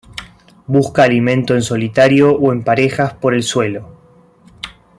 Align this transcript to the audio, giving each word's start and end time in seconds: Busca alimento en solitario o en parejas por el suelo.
Busca 0.65 1.03
alimento 1.03 1.53
en 1.53 1.61
solitario 1.61 2.33
o 2.35 2.51
en 2.51 2.63
parejas 2.63 3.13
por 3.13 3.35
el 3.35 3.43
suelo. 3.43 3.87